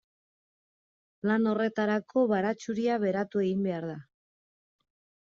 Lan 1.31 1.43
horretarako 1.51 2.23
baratxuria 2.31 2.97
beratu 3.05 3.45
egin 3.45 3.61
behar 3.67 3.87
da. 3.91 3.99